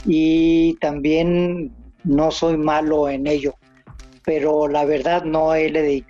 [0.05, 1.71] y también
[2.03, 3.55] no soy malo en ello,
[4.23, 5.49] pero la verdad no,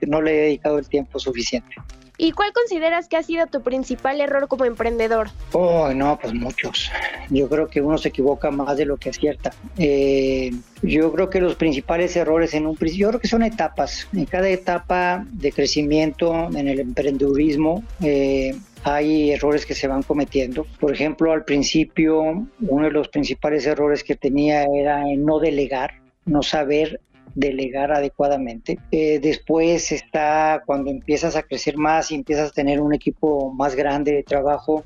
[0.07, 1.75] no le he dedicado el tiempo suficiente.
[2.21, 5.29] ¿Y cuál consideras que ha sido tu principal error como emprendedor?
[5.53, 6.91] Oh, no, pues muchos.
[7.29, 9.53] Yo creo que uno se equivoca más de lo que acierta.
[9.77, 10.51] Eh,
[10.81, 14.05] yo creo que los principales errores en un principio, yo creo que son etapas.
[14.11, 18.53] En cada etapa de crecimiento en el emprendedurismo eh,
[18.83, 20.65] hay errores que se van cometiendo.
[20.77, 25.93] Por ejemplo, al principio uno de los principales errores que tenía era en no delegar,
[26.25, 26.99] no saber
[27.35, 28.79] delegar adecuadamente.
[28.91, 33.75] Eh, después está cuando empiezas a crecer más y empiezas a tener un equipo más
[33.75, 34.83] grande de trabajo,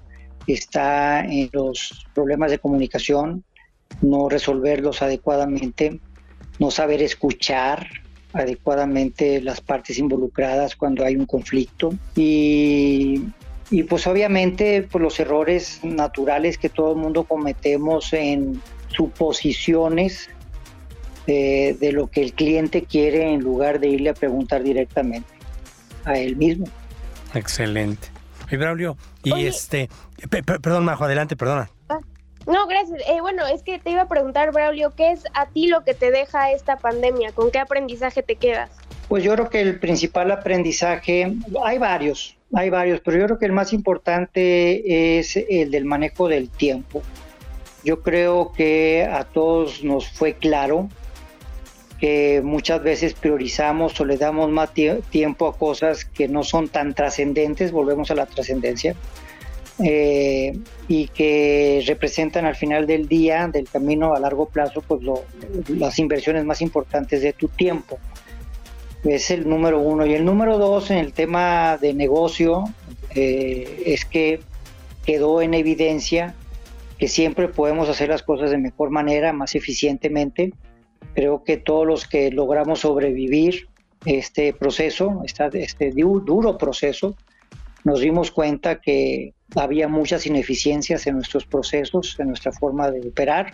[0.47, 3.43] está en los problemas de comunicación,
[4.01, 5.99] no resolverlos adecuadamente,
[6.59, 7.87] no saber escuchar
[8.33, 13.21] adecuadamente las partes involucradas cuando hay un conflicto y
[13.73, 20.29] y pues obviamente pues, los errores naturales que todo el mundo cometemos en suposiciones
[21.25, 25.27] de, de lo que el cliente quiere en lugar de irle a preguntar directamente
[26.05, 26.65] a él mismo.
[27.33, 28.09] Excelente.
[28.51, 29.89] Y Braulio, y este,
[30.29, 31.69] perdón, Majo, adelante, perdona.
[31.89, 31.99] Ah,
[32.45, 33.01] no, gracias.
[33.07, 35.93] Eh, bueno, es que te iba a preguntar, Braulio, ¿qué es a ti lo que
[35.93, 37.31] te deja esta pandemia?
[37.31, 38.69] ¿Con qué aprendizaje te quedas?
[39.07, 41.33] Pues yo creo que el principal aprendizaje,
[41.63, 46.27] hay varios, hay varios, pero yo creo que el más importante es el del manejo
[46.27, 47.01] del tiempo.
[47.83, 50.89] Yo creo que a todos nos fue claro
[52.03, 56.93] que muchas veces priorizamos o le damos más tiempo a cosas que no son tan
[56.93, 58.93] trascendentes, volvemos a la trascendencia,
[59.81, 60.51] eh,
[60.89, 65.01] y que representan al final del día, del camino a largo plazo, pues
[65.69, 67.97] las inversiones más importantes de tu tiempo.
[69.05, 70.05] Es el número uno.
[70.05, 72.65] Y el número dos en el tema de negocio
[73.15, 74.41] eh, es que
[75.05, 76.35] quedó en evidencia
[76.97, 80.51] que siempre podemos hacer las cosas de mejor manera, más eficientemente,
[81.13, 83.67] Creo que todos los que logramos sobrevivir
[84.05, 87.15] este proceso, este duro proceso,
[87.83, 93.53] nos dimos cuenta que había muchas ineficiencias en nuestros procesos, en nuestra forma de operar,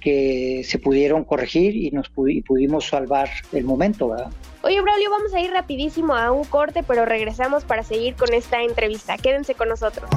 [0.00, 4.30] que se pudieron corregir y nos pudimos salvar el momento, ¿verdad?
[4.62, 8.62] Oye, Braulio, vamos a ir rapidísimo a un corte, pero regresamos para seguir con esta
[8.62, 9.16] entrevista.
[9.16, 10.10] Quédense con nosotros.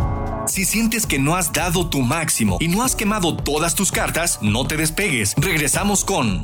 [0.48, 4.40] Si sientes que no has dado tu máximo y no has quemado todas tus cartas,
[4.42, 5.36] no te despegues.
[5.38, 6.44] Regresamos con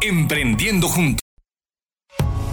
[0.00, 1.20] Emprendiendo Juntos.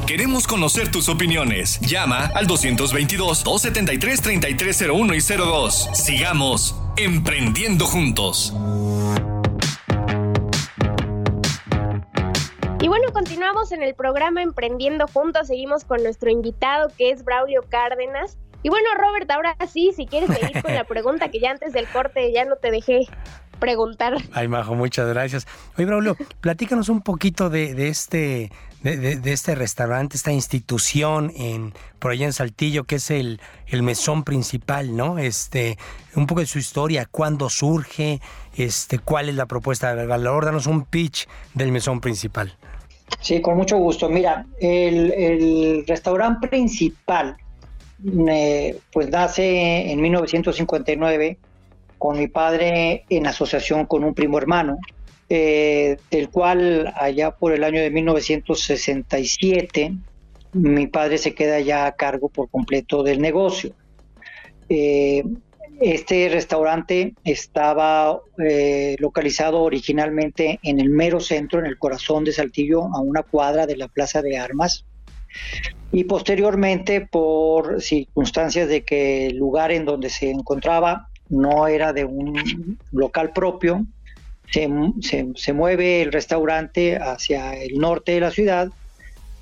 [0.08, 1.80] Queremos conocer tus opiniones.
[1.82, 5.90] Llama al 222-273-3301 y 02.
[5.94, 8.56] Sigamos emprendiendo juntos.
[12.90, 15.48] Bueno, continuamos en el programa Emprendiendo Juntos.
[15.48, 18.40] Seguimos con nuestro invitado que es Braulio Cárdenas.
[18.64, 21.88] Y bueno, Robert, ahora sí, si quieres seguir con la pregunta que ya antes del
[21.88, 23.08] corte ya no te dejé
[23.60, 24.16] preguntar.
[24.32, 25.46] Ay, Majo, muchas gracias.
[25.78, 32.26] Oye, Braulio, platícanos un poquito de, este de, este restaurante, esta institución en por allá
[32.26, 35.20] en Saltillo, que es el, el mesón principal, ¿no?
[35.20, 35.78] Este,
[36.16, 38.20] un poco de su historia, cuándo surge,
[38.56, 42.58] este, cuál es la propuesta de valor, danos un pitch del mesón principal.
[43.22, 44.10] Sí, con mucho gusto.
[44.10, 47.38] Mira, el, restaurante principal
[48.94, 51.38] pues nace en 1959
[51.98, 54.78] con mi padre en asociación con un primo hermano,
[55.28, 59.98] eh, del cual allá por el año de 1967
[60.54, 63.74] mi padre se queda ya a cargo por completo del negocio.
[64.68, 65.24] Eh,
[65.82, 72.84] este restaurante estaba eh, localizado originalmente en el mero centro, en el corazón de Saltillo,
[72.94, 74.86] a una cuadra de la Plaza de Armas
[75.92, 82.06] y posteriormente por circunstancias de que el lugar en donde se encontraba no era de
[82.06, 83.86] un local propio,
[84.52, 88.70] se, mueve el restaurante hacia el norte de la ciudad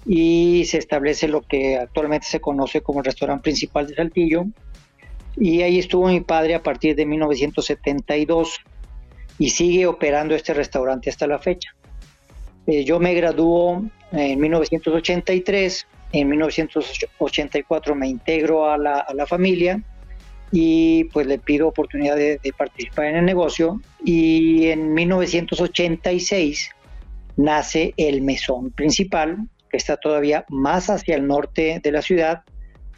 [0.05, 4.45] y se establece lo que actualmente se conoce como el restaurante principal de Saltillo.
[5.39, 8.59] Y ahí estuvo mi padre a partir de 1972
[9.39, 11.75] y sigue operando este restaurante hasta la fecha.
[12.65, 19.83] Eh, yo me graduó en 1983, en 1984 me integro a la, a la familia
[20.51, 26.69] y pues le pido oportunidad de, participar en el negocio y en 1986
[27.35, 29.37] nace el mesón principal
[29.69, 32.43] que está todavía más hacia el norte de la ciudad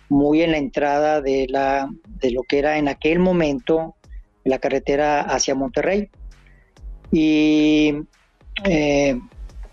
[0.10, 3.96] muy en la entrada de la de lo que era en aquel momento
[4.44, 6.10] la carretera hacia Monterrey.
[7.12, 7.94] Y
[8.66, 9.20] eh,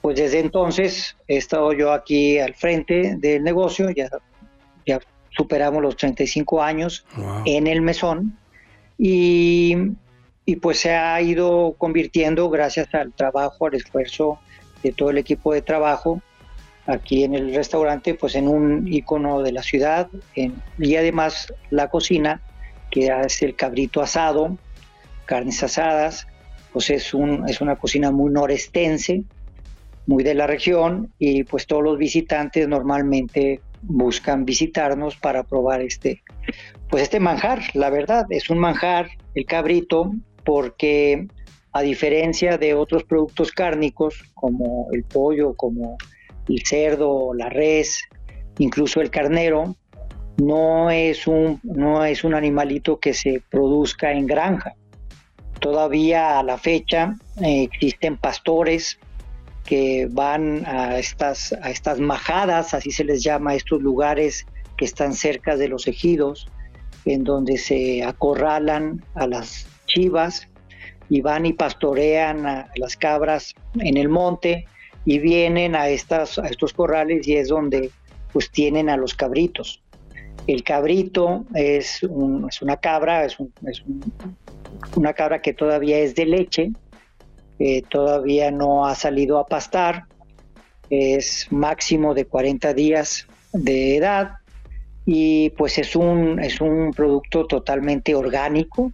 [0.00, 4.08] pues desde entonces he estado yo aquí al frente del negocio, ya,
[4.86, 7.04] ya superamos los 35 años
[7.44, 8.38] en el mesón.
[8.98, 9.74] Y,
[10.62, 14.38] pues se ha ido convirtiendo gracias al trabajo, al esfuerzo
[14.82, 16.22] de todo el equipo de trabajo
[16.86, 20.08] aquí en el restaurante, pues en un icono de la ciudad
[20.78, 22.40] y además la cocina,
[22.90, 24.56] que es el cabrito asado,
[25.24, 26.26] carnes asadas,
[26.72, 29.24] pues es, un, es una cocina muy norestense,
[30.06, 36.22] muy de la región y pues todos los visitantes normalmente buscan visitarnos para probar este
[36.88, 40.12] pues este manjar, la verdad, es un manjar el cabrito
[40.44, 41.26] porque
[41.72, 45.98] a diferencia de otros productos cárnicos como el pollo, como
[46.48, 48.02] el cerdo, la res,
[48.58, 49.76] incluso el carnero,
[50.38, 54.74] no es un no es un animalito que se produzca en granja.
[55.60, 58.98] Todavía a la fecha eh, existen pastores
[59.64, 64.84] que van a estas, a estas majadas, así se les llama a estos lugares que
[64.84, 66.48] están cerca de los ejidos,
[67.04, 70.48] en donde se acorralan a las chivas
[71.08, 74.66] y van y pastorean a las cabras en el monte
[75.06, 77.90] y vienen a, estas, a estos corrales y es donde
[78.32, 79.82] pues tienen a los cabritos.
[80.46, 83.38] El cabrito es, es una cabra, es,
[84.94, 86.72] una cabra que todavía es de leche,
[87.88, 90.04] todavía no ha salido a pastar,
[90.90, 94.32] es máximo de 40 días de edad
[95.04, 98.92] y pues es un, es un producto totalmente orgánico,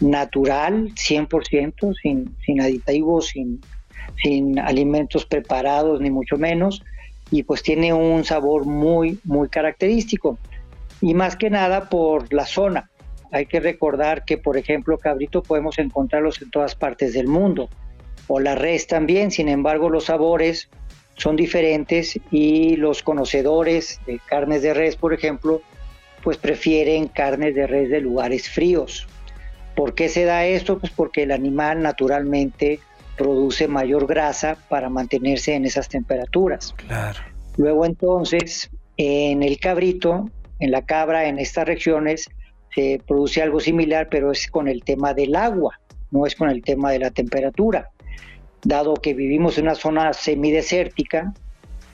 [0.00, 3.60] natural, 100%, sin, sin aditivos, sin,
[4.22, 6.82] sin alimentos preparados, ni mucho menos,
[7.30, 10.38] y pues tiene un sabor muy, muy característico.
[11.00, 12.90] Y más que nada por la zona.
[13.32, 17.68] Hay que recordar que, por ejemplo, cabrito podemos encontrarlos en todas partes del mundo,
[18.26, 20.68] o la res también, sin embargo, los sabores
[21.16, 25.62] son diferentes y los conocedores de carnes de res, por ejemplo,
[26.22, 29.06] pues prefieren carnes de res de lugares fríos.
[29.74, 30.78] ¿Por qué se da esto?
[30.78, 32.80] Pues porque el animal naturalmente
[33.20, 36.74] produce mayor grasa para mantenerse en esas temperaturas.
[36.76, 37.20] Claro.
[37.58, 42.30] Luego entonces, en el cabrito, en la cabra, en estas regiones,
[42.74, 45.78] se produce algo similar, pero es con el tema del agua,
[46.10, 47.90] no es con el tema de la temperatura
[48.62, 51.32] dado que vivimos en una zona semidesértica,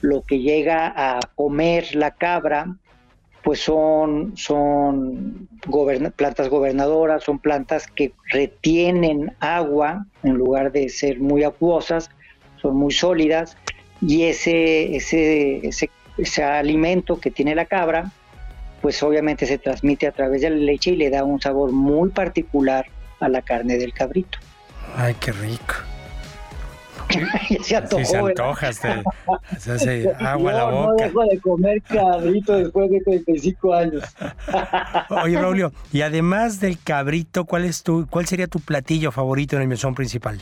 [0.01, 2.77] lo que llega a comer la cabra,
[3.47, 5.49] pues son, son
[6.17, 12.11] plantas gobernadoras, son plantas que retienen agua en lugar de ser muy acuosas,
[12.61, 13.57] son muy sólidas,
[14.03, 18.11] y ese, ese, ese, ese alimento que tiene la cabra,
[18.83, 22.11] pues obviamente se transmite a través de la leche y le da un sabor muy
[22.11, 22.87] particular
[23.21, 24.39] a la carne del cabrito.
[24.97, 25.75] Ay, qué rico.
[27.63, 30.87] se antojó, se antoja, se, hace agua a la boca.
[30.87, 34.05] No dejo de comer cabrito después de 35 años.
[35.23, 39.63] Oye, Raulio, y además del cabrito, ¿cuál, es tu, ¿cuál sería tu platillo favorito en
[39.63, 40.41] el mesón principal?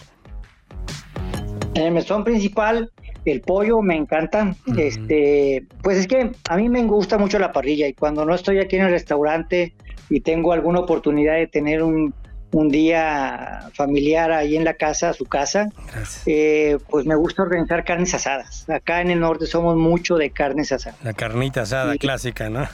[1.75, 2.91] En el mesón principal,
[3.25, 4.55] el pollo me encanta.
[4.77, 8.59] Este, pues es que a mí me gusta mucho la parrilla y cuando no estoy
[8.61, 9.75] aquí en el restaurante
[10.09, 12.15] y tengo alguna oportunidad de tener un
[12.55, 15.71] un día familiar ahí en la casa, su casa,
[16.25, 18.69] eh, pues me gusta organizar carnes asadas.
[18.71, 21.03] Acá en el norte somos mucho de carnes asadas.
[21.03, 22.65] La carnita asada clásica, ¿no?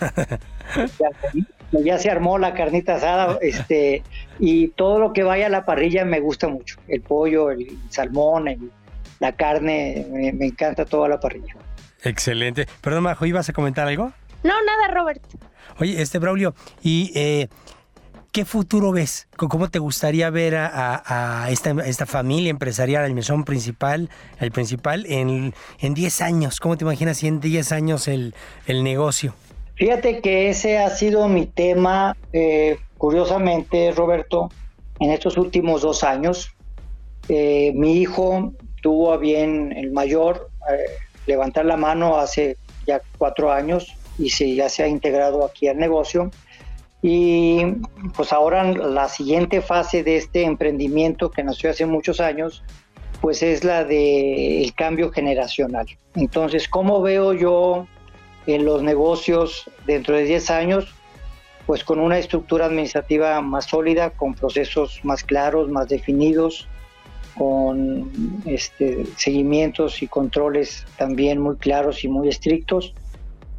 [1.72, 4.03] ya, se armó la carnita asada, este,
[4.39, 6.76] y todo lo que vaya a la parrilla me gusta mucho.
[6.87, 8.70] El pollo, el salmón,
[9.18, 11.55] la carne, me, encanta toda la parrilla.
[12.03, 12.66] Excelente.
[12.83, 14.12] Perdón, Majo, ¿ibas a comentar algo?
[14.43, 15.22] No, nada, Robert.
[15.78, 17.49] Oye, este Braulio, y eh,
[18.33, 19.26] ¿Qué futuro ves?
[19.37, 24.09] ¿Cómo te gustaría ver a, esta, familia empresarial, el mesón principal,
[24.39, 26.61] el principal, en, en 10 años?
[26.61, 28.33] ¿Cómo te imaginas en 10 años el,
[28.68, 29.35] negocio?
[29.74, 34.49] Fíjate que ese ha sido mi tema, eh, curiosamente, Roberto,
[35.01, 36.55] en estos últimos dos años.
[37.28, 40.85] Eh, mi hijo tuvo a bien, el mayor, eh,
[41.26, 42.57] levantar la mano hace
[42.87, 46.31] ya cuatro años y se, ya se ha integrado aquí al negocio.
[47.03, 47.62] Y
[48.14, 52.62] pues ahora la siguiente fase de este emprendimiento que nació hace muchos años,
[53.20, 55.86] pues es la del el cambio generacional.
[56.14, 57.86] Entonces, ¿cómo veo yo
[58.46, 60.94] en los negocios dentro de 10 años?
[61.66, 66.68] Pues con una estructura administrativa más sólida, con procesos más claros, más definidos,
[67.36, 68.11] con
[68.44, 72.94] este, seguimientos y controles también muy claros y muy estrictos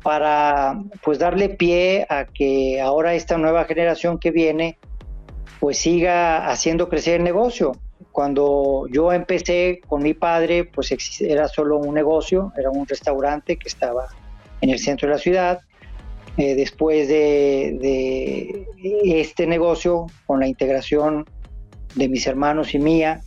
[0.03, 4.77] para pues darle pie a que ahora esta nueva generación que viene
[5.59, 7.73] pues siga haciendo crecer el negocio.
[8.11, 10.91] Cuando yo empecé con mi padre, pues
[11.21, 14.07] era solo un negocio, era un restaurante que estaba
[14.59, 15.59] en el centro de la ciudad.
[16.37, 21.25] Eh, después de, de, este negocio, con la integración
[21.93, 23.21] de mis hermanos y mía,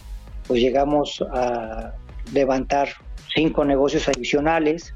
[0.49, 1.95] pues llegamos a
[2.33, 2.89] levantar
[3.33, 4.95] cinco negocios adicionales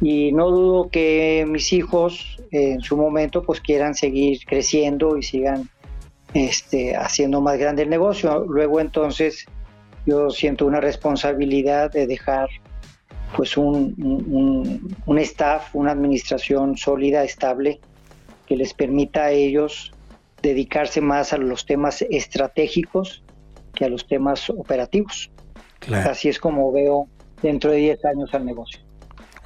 [0.00, 5.68] y no dudo que mis hijos en su momento pues quieran seguir creciendo y sigan
[6.34, 8.44] este, haciendo más grande el negocio.
[8.46, 9.46] Luego entonces
[10.06, 12.48] yo siento una responsabilidad de dejar
[13.36, 17.80] pues un, un, un, staff, una administración sólida, estable,
[18.46, 19.92] que les permita a ellos
[20.42, 23.24] dedicarse más a los temas estratégicos
[23.74, 25.30] que a los temas operativos.
[25.92, 27.08] Así es como veo
[27.42, 28.83] dentro de 10 años al negocio.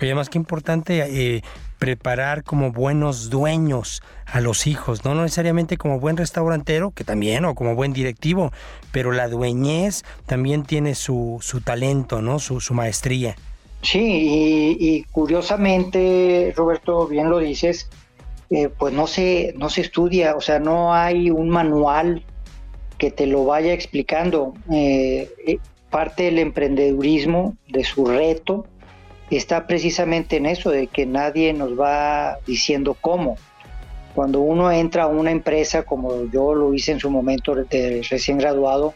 [0.01, 1.43] Oye, más que importante eh,
[1.79, 7.55] preparar como buenos dueños a los hijos, no necesariamente como buen restaurantero, que también, o
[7.55, 8.53] como buen directivo,
[8.93, 12.39] pero la dueñez también tiene su, su talento, ¿no?
[12.39, 13.35] Su, maestría.
[13.83, 17.89] Sí, y, curiosamente, Roberto, bien lo dices,
[18.51, 22.25] eh, pues no se, no se estudia, o sea, no hay un manual
[22.99, 24.55] que te lo vaya explicando.
[24.71, 25.59] Eh,
[25.91, 28.67] parte del emprendedurismo, de su reto,
[29.37, 33.37] está precisamente en eso, de que nadie nos va diciendo cómo.
[34.15, 38.39] Cuando uno entra a una empresa, como yo lo hice en su momento de recién
[38.39, 38.95] graduado,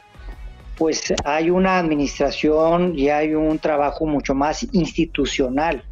[0.76, 5.84] pues hay una administración y hay un trabajo mucho más institucional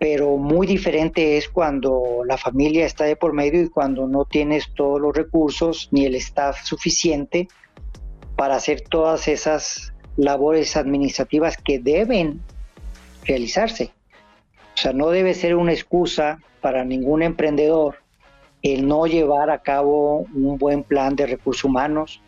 [0.00, 4.72] pero muy diferente es cuando la familia está de por medio y cuando no tienes
[4.74, 7.48] todos los recursos ni el staff suficiente
[8.34, 12.40] para hacer todas esas labores administrativas que deben
[13.24, 13.92] realizarse.
[14.74, 17.96] O sea, no debe ser una excusa para ningún emprendedor
[18.62, 22.20] el no llevar a cabo un buen plan de recursos humanos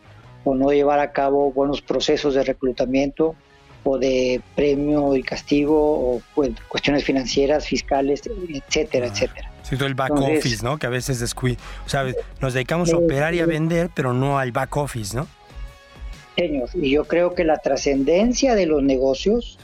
[0.43, 3.35] o no llevar a cabo buenos procesos de reclutamiento
[3.83, 9.51] o de premio y castigo o pues, cuestiones financieras, fiscales, etcétera, etcétera.
[9.63, 10.77] Sí, todo el back office, ¿no?
[10.77, 11.57] Que a veces descuida.
[11.85, 12.05] O sea,
[12.41, 15.27] nos dedicamos a operar y a vender, pero no al back office, ¿no?
[16.35, 19.59] Señor, y yo creo que la trascendencia de los negocios,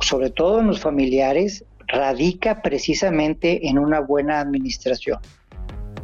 [0.00, 5.18] sobre todo en los familiares, radica precisamente en una buena administración.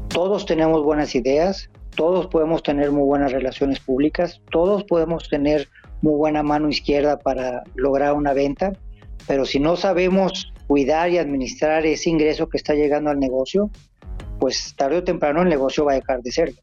[0.08, 5.68] Todos tenemos buenas ideas, todos podemos tener muy buenas relaciones públicas, todos podemos tener
[6.02, 8.72] muy buena mano izquierda para lograr una venta,
[9.26, 13.70] pero si no sabemos cuidar y administrar ese ingreso que está llegando al negocio,
[14.38, 16.54] pues tarde o temprano el negocio va a dejar de ser.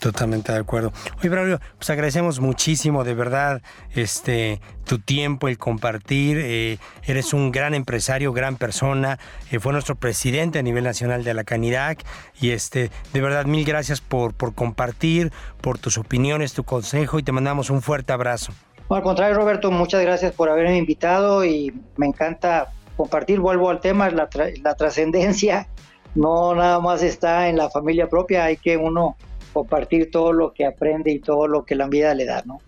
[0.00, 0.92] Totalmente de acuerdo.
[1.18, 3.60] Oye, Braulio, pues agradecemos muchísimo, de verdad,
[3.94, 6.38] este, tu tiempo, el compartir.
[6.40, 9.18] Eh, eres un gran empresario, gran persona.
[9.50, 12.02] Eh, fue nuestro presidente a nivel nacional de la Canirac.
[12.40, 17.22] Y este, de verdad, mil gracias por, por compartir, por tus opiniones, tu consejo y
[17.22, 18.52] te mandamos un fuerte abrazo
[18.96, 23.38] al contrario, Roberto, muchas gracias por haberme invitado y me encanta compartir.
[23.38, 24.28] Vuelvo al tema, la,
[24.62, 25.68] la trascendencia
[26.14, 29.16] no nada más está en la familia propia, hay que uno
[29.52, 32.60] compartir todo lo que aprende y todo lo que la vida le da, ¿no?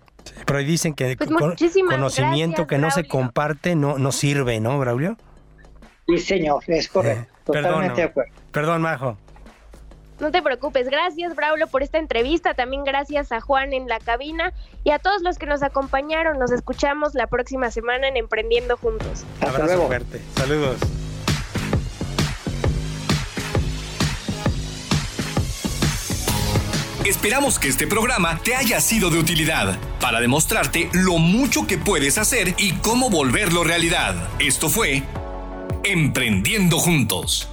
[0.47, 5.17] pero ahí dicen que pues conocimiento que no se comparte no, no sirve, ¿no, Braulio?
[6.07, 7.23] Sí, señor, es correcto.
[7.23, 8.33] Eh, totalmente de acuerdo.
[8.51, 9.17] Perdón, Majo.
[10.21, 14.53] No te preocupes, gracias Braulio por esta entrevista, también gracias a Juan en la cabina
[14.85, 16.39] y a todos los que nos acompañaron.
[16.39, 19.25] Nos escuchamos la próxima semana en Emprendiendo Juntos.
[19.41, 20.79] Abrazo fuerte, saludos.
[27.05, 32.17] Esperamos que este programa te haya sido de utilidad para demostrarte lo mucho que puedes
[32.17, 34.15] hacer y cómo volverlo realidad.
[34.39, 35.03] Esto fue
[35.83, 37.52] Emprendiendo Juntos.